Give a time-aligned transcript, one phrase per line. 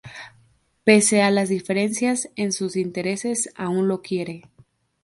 [0.83, 4.45] Pese a las diferencias en sus intereses aun lo quiere.